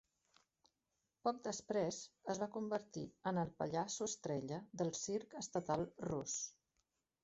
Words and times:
Poc 1.27 1.41
després 1.47 1.99
es 2.35 2.41
va 2.45 2.49
convertir 2.57 3.05
en 3.33 3.43
el 3.45 3.55
pallasso 3.63 4.11
estrella 4.15 4.63
del 4.83 4.95
Circ 5.05 5.41
Estatal 5.47 5.91
Rus. 6.13 6.41